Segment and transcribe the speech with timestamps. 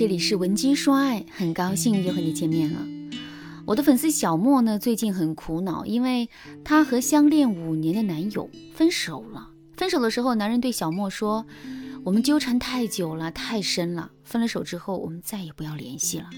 [0.00, 2.86] 这里是文姬说爱，很高兴又和你见面了。
[3.66, 6.30] 我的粉丝小莫呢，最近很苦恼，因为
[6.64, 9.50] 她和相恋五年的男友分手了。
[9.76, 11.44] 分手的时候，男人对小莫说
[12.02, 16.30] ：“我们纠缠太久了，太深了，分了手之后，我们再也不要联系了。”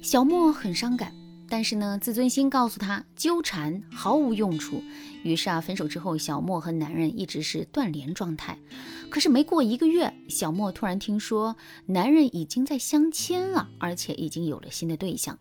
[0.00, 1.12] 小莫很伤感。
[1.50, 4.82] 但是呢，自尊心告诉他纠缠毫无用处。
[5.22, 8.58] 于是啊，分手之后，小莫和男人一直是断联状态。
[9.10, 11.56] 可是没过一个月，小莫突然听说
[11.86, 15.38] 男人已经在相亲了，而且已经有了新的对象。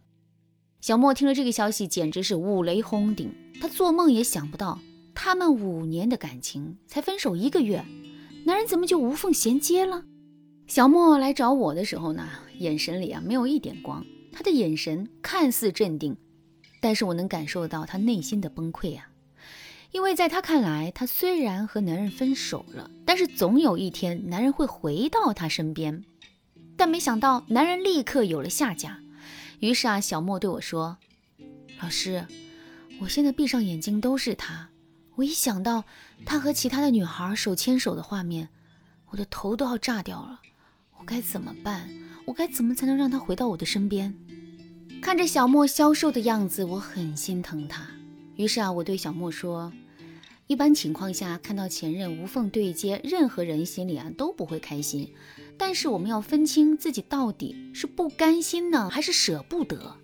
[0.79, 3.33] 小莫听了这个消息，简直是五雷轰顶。
[3.59, 4.79] 他做梦也想不到，
[5.13, 7.83] 他们五年的感情才分手一个月，
[8.45, 10.05] 男人怎么就无缝衔接了？
[10.67, 12.27] 小莫来找我的时候呢，
[12.59, 14.05] 眼神里啊没有一点光。
[14.37, 16.15] 他的眼神看似镇定，
[16.79, 19.09] 但是我能感受到他内心的崩溃啊！
[19.91, 26.03] 因为在他看来，他虽然和男人分手了，但是总有一天男人会回到他身边。
[26.75, 28.99] 但没想到，男人立刻有了下家。
[29.59, 30.99] 于是啊，小莫对我说
[31.81, 32.27] ：“老师，
[33.01, 34.69] 我现在闭上眼睛都是他，
[35.15, 35.83] 我一想到
[36.27, 38.49] 他和其他的女孩手牵手的画面，
[39.09, 40.41] 我的头都要炸掉了。
[40.99, 41.89] 我该怎么办？
[42.25, 44.13] 我该怎么才能让他回到我的身边？”
[45.07, 47.87] 看着小莫消瘦的样子，我很心疼他。
[48.35, 49.71] 于是啊，我对小莫说
[50.47, 55.09] ：“一般情况下，看到前任无缝对接，任何人心里啊都不会开心。
[55.55, 59.95] 但是我们要分清自己到底是不甘心呢，还是舍不得。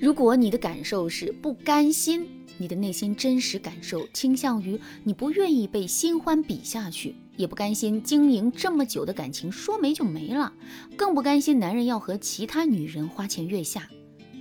[0.00, 10.50] 如果你的感受是不甘心，你的内心真实感受倾向于你不愿意被新欢比下去，也不甘心经营这么久的感情说没就没了，
[10.96, 13.86] 更不甘心男人要和其他女人花前月下。”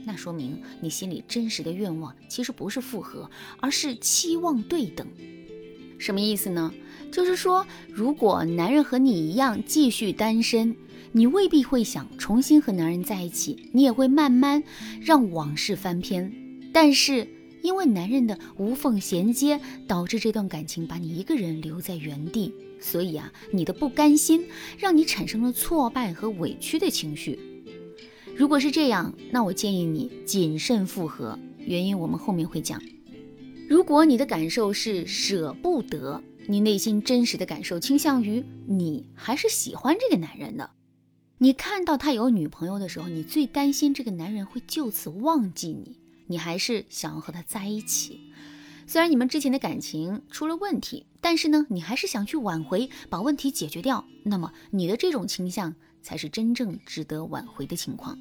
[0.06, 5.06] 那说明你心里真实的愿望其实不是复合，而是期望对等。
[5.98, 6.74] 什么意思呢？
[7.12, 10.76] 就是说，如果男人和你一样继续单身，
[11.12, 14.64] 你未必会想重新和男人在一起，你也会慢慢
[15.02, 16.32] 让往事翻篇。
[16.72, 17.28] 但是
[17.62, 24.46] 因为男人的无缝衔接，导致这段感情把你一个人留在原地，所以啊，你的不甘心
[24.78, 27.40] 让你产生了挫败和委屈的情绪。
[28.40, 31.38] 如果是这样，那我建议你谨慎复合。
[31.58, 32.82] 原因我们后面会讲。
[33.68, 40.70] 如果你的感受是舍不得，你内心真实的感受倾向于你还是喜欢这个男人的。
[41.38, 48.22] 你看到他有女朋友的时候，你最担心这个男人会就此忘记你，你还是想要和他在一起。
[48.88, 54.06] 虽然你们之前的感情出了问题，但是呢，你还是想去挽回，把问题解决掉。
[54.24, 58.18] 那么你的这种倾向才是真正值得挽回的情况。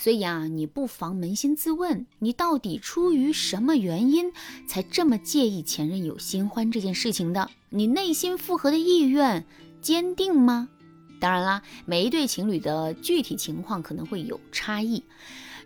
[0.00, 4.32] 所以啊，你不妨扪心自问，你到底出于什么原因
[4.66, 7.50] 才这么介意前任有新欢这件事情的？
[7.68, 9.44] 你内心复合的意愿
[9.82, 10.70] 坚定吗？
[11.20, 15.04] 当然啦，每一对情侣的具体情况可能会有差异。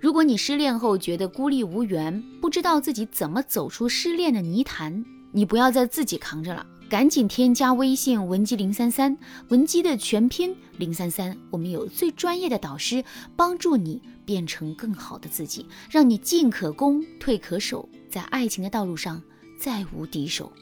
[0.00, 6.66] 如果你失恋后觉得孤立无援，不知道自己怎么走出失恋的泥潭，你不要再自己扛着了。
[6.90, 9.16] 赶紧添加微信文姬零三三，
[9.48, 13.02] 文姬的全拼零三三，我们有最专业的导师
[13.34, 19.22] 帮助你变成更好的自己，让你进可攻退可守，在爱情的道路上
[19.58, 20.52] 再无敌手。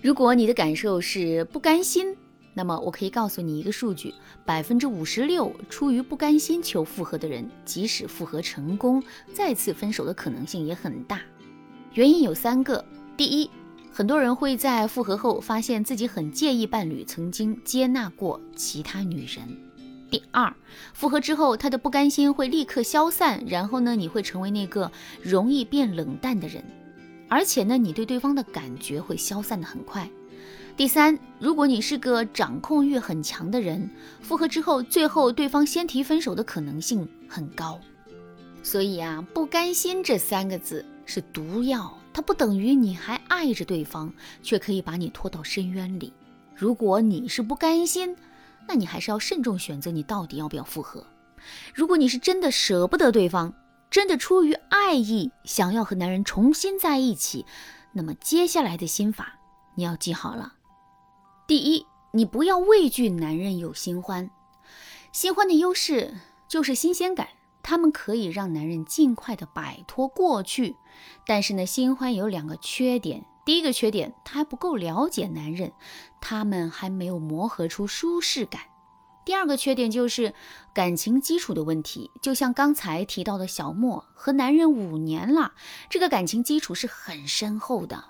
[0.00, 2.16] 如果你的感受是不甘心，
[2.54, 4.12] 那么我可以告诉你一个数据：
[4.44, 9.02] 百分之五十六出于不甘心求复合的人，即使复合成功，
[9.32, 11.20] 再次分手的可能性也很大。
[11.94, 12.84] 原因有三个，
[13.16, 13.50] 第一。
[13.94, 19.46] 很多人会在复合后发现自己很介意伴侣曾经接纳过其他女人。
[20.12, 20.54] 第二，
[20.92, 24.92] 复合之后他的不甘心会立刻消散，然后呢，你会成为那个
[25.22, 26.62] 容易变冷淡的人，
[27.30, 30.06] 而且呢，你对对方的感觉会消散的很快。
[30.76, 33.88] 第三，如果你是个掌控欲很强的人，
[34.20, 37.80] 复合之后最后对方先提分手的可能性很高。
[38.62, 41.98] 所以啊，不甘心这三个字是毒药。
[42.12, 44.12] 它不等于你还爱着对方，
[44.42, 46.12] 却可以把你拖到深渊里。
[46.54, 48.14] 如果你是不甘心，
[48.68, 51.06] 那你还是要慎重选择你到底要不要复合。
[51.74, 53.52] 如果你是真的舍不得对方，
[53.90, 57.44] 真的出于爱意想要和男人重新在一起，
[57.92, 59.38] 那么接下来的心法
[59.74, 60.54] 你要记好了。
[61.46, 64.30] 第一，你不要畏惧男人有新欢，
[65.12, 66.14] 新欢的优势
[66.48, 67.28] 就是新鲜感。
[67.64, 70.74] 他们可以让男人尽快的摆脱过去，
[71.24, 73.24] 但是呢，新欢有两个缺点。
[73.44, 75.72] 第一个缺点，他还不够了解男人，
[76.20, 78.62] 他们还没有磨合出舒适感。
[79.24, 80.34] 第二个缺点就是
[80.72, 82.10] 感情基础的问题。
[82.20, 85.52] 就像刚才提到的小莫和男人五年了，
[85.88, 88.04] 这个感情基础是很深厚的。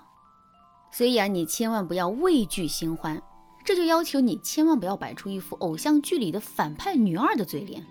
[0.91, 3.21] 所以啊，你千万不要畏惧新欢，
[3.65, 7.81] 这就要求你千万不要摆出一副偶像剧里的反派女二的嘴脸，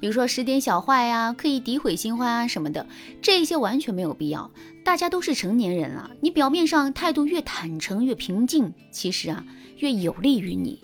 [0.00, 2.86] 比如说使点小坏呀，刻意诋毁新欢啊什么的，
[3.20, 4.50] 这些完全没有必要。
[4.84, 9.44] 大家都是成年人了，你表面上态度越坦诚越平静，其实啊
[9.76, 10.80] 越有利于你。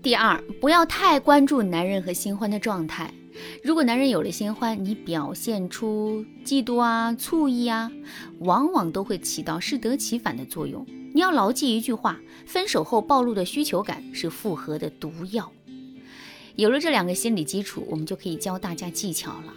[0.00, 3.12] 第二，不要太关注男人和新欢的状态。
[3.62, 7.90] 如果男人有了新欢，你表现出嫉妒啊、醋意啊，
[8.38, 10.86] 往往都会起到适得其反的作用。
[11.14, 15.50] 你要牢记一句话：分手后暴露的需求感是复合的毒药。
[16.56, 19.54] 有了这两个心理基础，我们就可以教大家技巧了。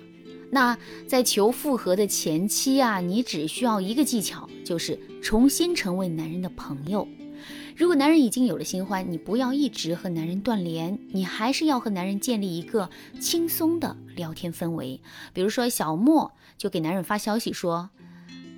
[0.51, 0.77] 那
[1.07, 7.07] 在求复合的前期啊，你只需要一个技巧，就是重新成为男人的朋友。
[7.75, 12.89] 如果男人已经有了新欢，你不要一直和男人断联，你还是要和男人建立一个
[13.19, 15.01] 轻松的聊天氛围。
[15.33, 17.89] 比如说，小莫就给男人发消息说。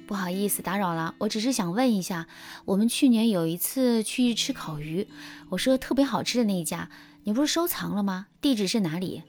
[0.05, 2.27] 不好意思打扰了，我只是想问一下，
[2.65, 5.07] 我们去年有一次去吃烤鱼，
[5.50, 6.89] 我说特别好吃的那一家，
[7.23, 8.27] 你不是收藏了吗？
[8.41, 9.23] 地址是哪里？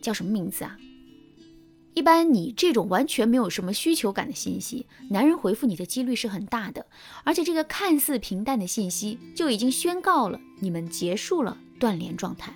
[0.00, 0.78] 叫什么名字啊？
[1.92, 6.86] 一般你这种完全没有什么需求感的信息，男人回复你的几率是很大的，
[7.24, 12.54] 而且这个看似平淡的信息就已经宣告了你们结束了断联状态。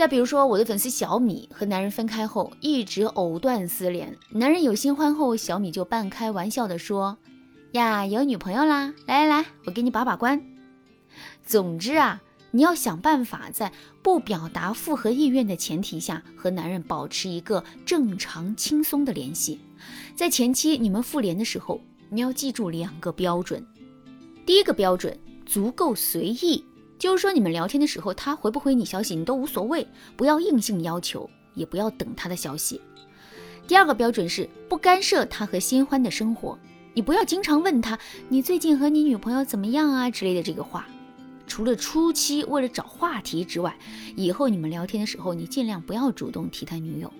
[0.00, 4.16] 再比如说，我的粉丝小米和男人分开后一直藕断丝连。
[4.30, 7.18] 男人有新欢后，小米就半开玩笑的说
[7.72, 8.94] ：“呀，有女朋友啦！
[9.04, 10.42] 来来来，我给你把把关。”
[11.44, 19.60] 总之啊，你要想办法在不表达复合意愿的前提下，和男人保持一个正常轻松的联系。
[20.16, 23.62] 在前期你们复联的时候，你要记住两个标准：
[24.46, 25.14] 第一个标准，
[25.44, 26.64] 足够随意。
[27.00, 29.88] 就是说，你们聊天的时候，他回不回你消息，你都无所谓，
[30.18, 32.78] 不要硬性要求，也不要等他的消息。
[33.66, 36.58] 第二个标准是不干涉他和新欢的生活，
[36.92, 37.98] 你不要经常问他
[38.28, 40.86] 你最近和你女朋友怎么样啊之类的这个话。
[41.46, 43.74] 除了初期为了找话题之外，
[44.14, 47.10] 以后你们聊天的时候，你尽量不要主动提他女友。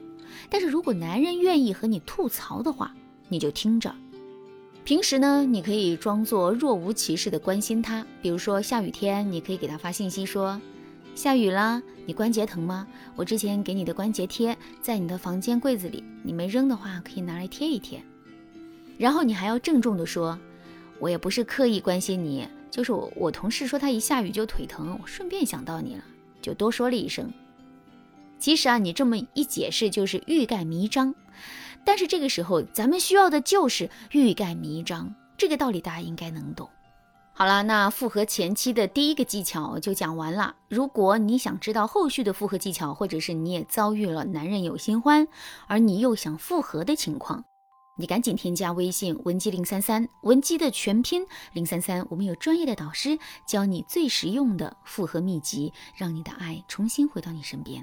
[0.51, 2.95] 但是如果男人愿意和你吐槽的话，
[3.31, 3.95] 你就听着。
[4.91, 10.61] 平时呢，你可以装作若无其事的关心他，比如说下雨天，你可以给他发信息说
[11.15, 12.89] ：“下雨啦，你关节疼吗？
[13.15, 18.03] 我之前给你的关节贴在你的房间柜子里，你没扔的话可以拿来贴一贴。”
[18.99, 20.37] 然后你还要郑重的说
[20.99, 26.03] ：“我也不是刻意关心你，就是我我同事说他一下雨就腿疼，我顺便想到你了，
[26.43, 27.33] 就多说了一声。”
[28.41, 31.15] 其实啊，你这么一解释就是欲盖弥彰。
[31.85, 36.69] 但是这个时候，咱们需要的就是欲盖弥彰，这个道理大家应该能懂。
[37.33, 40.55] 好了，那复合前期的第一个技巧就讲完了。
[40.69, 45.27] 如果你想知道后续的复合技巧，或者是你也遭遇了男人有新欢，
[45.67, 47.43] 而你又想复合的情况，
[47.97, 57.83] 你赶紧添加微信文姬零三三，文姬的全拼零三三，我们有专业的导师教你最实用的复合秘籍，让你的爱重新回到你身边。